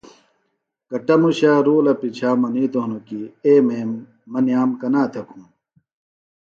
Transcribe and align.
کٹموشہ 0.89 1.51
رُولہ 1.65 1.93
پچھا 1.99 2.29
منِیتوۡ 2.41 2.81
ہنوۡ 2.85 3.03
کیۡ 3.07 3.27
اے 3.45 3.53
میم 3.67 3.91
مہ 4.31 4.39
نِئام 4.45 4.69
کنا 4.79 5.01
تھےۡ 5.11 5.25
کُھوم 5.29 5.43